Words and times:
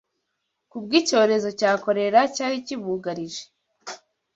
kubw’icyorezo 0.69 1.49
cya 1.59 1.71
korera 1.83 2.19
cyari 2.35 2.57
kibugarije 2.65 3.43